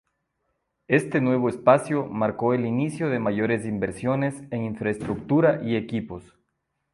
[0.87, 6.23] Este nuevo espacio, marcó el inicio de mayores inversiones en infraestructura y equipos.